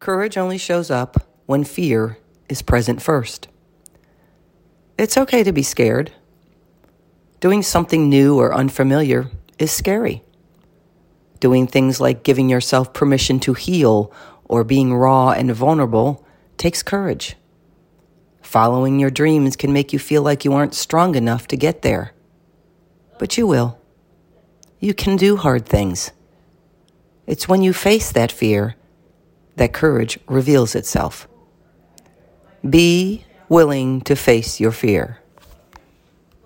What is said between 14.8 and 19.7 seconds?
raw and vulnerable takes courage. Following your dreams can